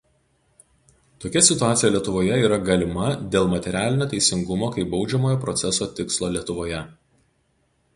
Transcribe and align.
Tokia 1.25 1.43
situacija 1.47 1.91
Lietuvoje 1.97 2.39
yra 2.47 2.59
galima 2.71 3.11
dėl 3.37 3.53
materialinio 3.55 4.11
teisingumo 4.15 4.71
kaip 4.79 4.93
baudžiamojo 4.97 5.43
proceso 5.47 5.91
tikslo 6.01 6.37
Lietuvoje. 6.39 6.87